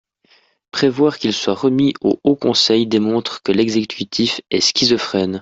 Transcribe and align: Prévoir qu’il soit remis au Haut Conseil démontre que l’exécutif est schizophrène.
Prévoir 0.71 1.19
qu’il 1.19 1.31
soit 1.31 1.53
remis 1.53 1.93
au 2.01 2.19
Haut 2.23 2.35
Conseil 2.35 2.87
démontre 2.87 3.43
que 3.43 3.51
l’exécutif 3.51 4.41
est 4.49 4.59
schizophrène. 4.59 5.39